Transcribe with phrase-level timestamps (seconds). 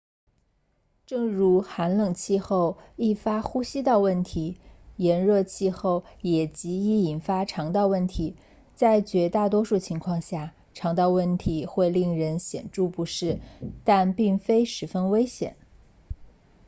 [1.05, 4.57] 正如寒冷气候易发呼吸道问题
[4.97, 8.35] 炎热气候也极易引发肠道问题
[8.73, 13.37] 在绝大多数情况下肠道问题会令人显著不适
[13.85, 15.55] 但并非十分危险